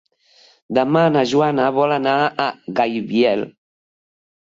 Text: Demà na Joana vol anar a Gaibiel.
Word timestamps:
Demà 0.77 1.03
na 1.17 1.23
Joana 1.33 1.69
vol 1.77 1.95
anar 1.99 2.17
a 2.25 2.51
Gaibiel. 2.83 3.49